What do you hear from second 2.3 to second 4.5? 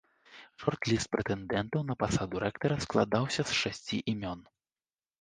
рэктара складаўся з шасці імён.